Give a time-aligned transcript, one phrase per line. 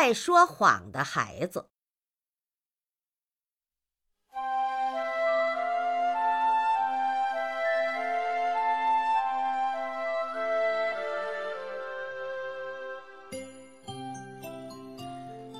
[0.00, 1.66] 爱说谎的孩子。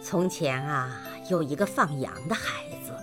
[0.00, 2.96] 从前啊，有一个放羊的孩子，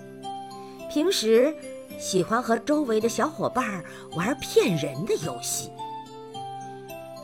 [0.90, 1.54] 平时
[2.00, 5.70] 喜欢和周围的小伙伴玩骗人的游戏。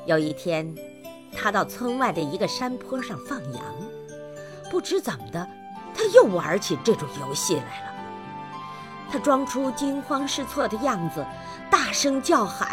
[0.06, 0.76] 有一天，
[1.32, 3.64] 他到村外的一个山坡上放羊，
[4.72, 5.46] 不知怎么的，
[5.94, 7.92] 他又玩起这种游戏来了。
[9.12, 11.26] 他装出惊慌失措的样子，
[11.70, 12.70] 大声叫喊：“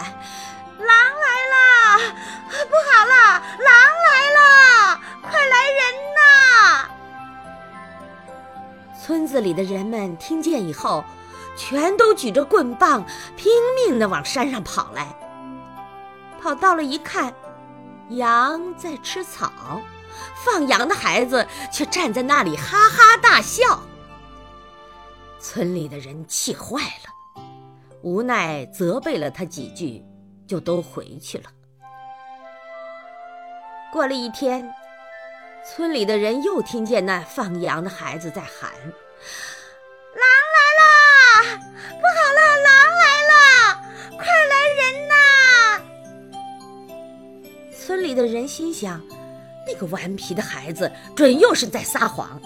[0.78, 1.98] 狼来了！
[2.46, 3.74] 不好了，狼
[4.06, 5.00] 来了！
[5.22, 5.80] 快来人
[6.14, 6.88] 呐！”
[9.02, 11.04] 村子里的人们听见以后，
[11.56, 13.04] 全都举着棍棒，
[13.34, 15.08] 拼命地往山上跑来。
[16.40, 17.34] 跑到了一看，
[18.10, 19.50] 羊在吃草，
[20.44, 23.82] 放羊的孩子却站在那里哈哈大笑。
[25.40, 27.42] 村里的人气坏了，
[28.02, 30.04] 无奈责备了他几句，
[30.46, 31.44] 就都回去了。
[33.92, 34.68] 过了一天。
[35.64, 38.70] 村里的人又听见那放羊的孩子在喊
[40.14, 40.84] ：“狼来了！
[41.90, 43.34] 不好了，狼来了！
[44.16, 45.12] 快来人呐！”
[47.76, 49.02] 村里的人心想
[49.68, 52.40] ：“那个顽皮的孩子准又是在撒谎。”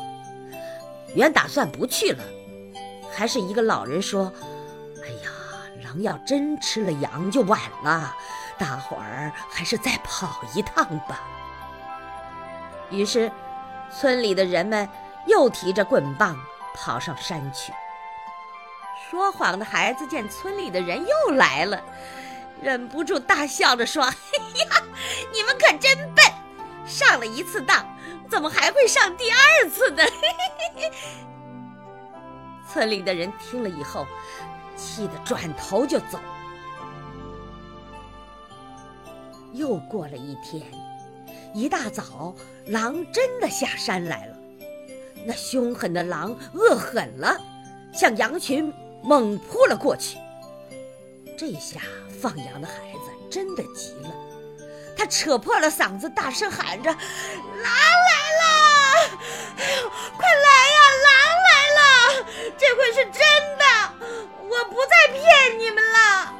[1.14, 2.24] 原打算不去了，
[3.14, 4.32] 还是一个老人说
[5.04, 5.30] ：“哎呀，
[5.84, 8.16] 狼要真吃了羊就晚了，
[8.58, 11.20] 大伙儿还是再跑一趟吧。”
[12.90, 13.30] 于是，
[13.94, 14.88] 村里的人们
[15.26, 16.34] 又提着棍棒
[16.74, 17.72] 跑上山去。
[19.10, 21.78] 说谎的孩子见村里的人又来了，
[22.62, 24.82] 忍不住大笑着说：“嘿呀，
[25.30, 26.24] 你们可真笨！
[26.92, 27.86] 上了一次当，
[28.28, 30.02] 怎么还会上第二次呢？”
[32.70, 34.06] 村里的人听了以后，
[34.76, 36.18] 气得转头就走。
[39.52, 40.62] 又过了一天。
[41.54, 42.34] 一大早，
[42.66, 44.36] 狼真的下山来了。
[45.26, 47.38] 那凶狠的狼饿狠了，
[47.92, 50.16] 向羊群猛扑了过去。
[51.36, 51.80] 这下
[52.20, 54.10] 放羊的孩子真的急了，
[54.96, 56.98] 他扯破了嗓子，大声喊着：“狼
[57.64, 58.44] 来了！
[60.16, 60.78] 快来呀！
[61.04, 61.12] 狼
[61.48, 61.82] 来了！
[62.58, 63.20] 这回是真
[63.58, 63.64] 的，
[64.40, 66.32] 我不再骗你们了。”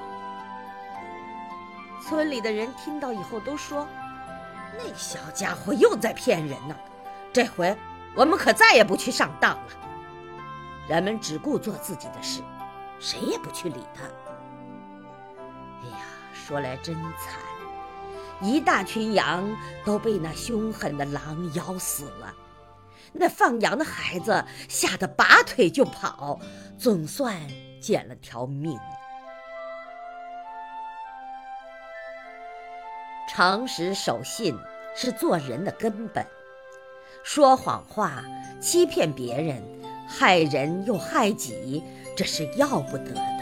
[2.07, 3.89] 村里的人听到以后都说。
[4.75, 6.75] 那小家伙又在骗人呢！
[7.31, 7.77] 这回
[8.15, 9.67] 我们可再也不去上当了。
[10.89, 12.43] 人们只顾做自己的事，
[12.99, 14.05] 谁也不去理他。
[15.83, 17.35] 哎呀，说来真惨，
[18.43, 22.35] 一大群羊都被那凶狠的狼咬死了。
[23.13, 26.41] 那放羊的孩子吓得拔腿就跑，
[26.79, 27.37] 总算
[27.81, 28.79] 捡了条命。
[33.29, 34.55] 诚实守信
[34.97, 36.27] 是做人的根本，
[37.23, 38.25] 说谎话、
[38.61, 39.63] 欺骗别人、
[40.07, 41.83] 害人又害己，
[42.17, 43.42] 这是要不得的。